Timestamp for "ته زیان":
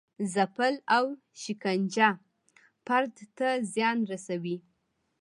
3.37-3.97